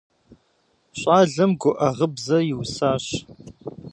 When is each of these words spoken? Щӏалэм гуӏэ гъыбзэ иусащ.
Щӏалэм 0.99 1.51
гуӏэ 1.61 1.89
гъыбзэ 1.97 2.37
иусащ. 2.51 3.05